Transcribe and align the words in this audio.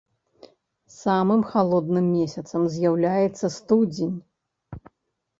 Самым 0.99 1.41
халодным 1.51 2.07
месяцам 2.13 2.61
з'яўляецца 2.75 3.45
студзень. 3.57 4.17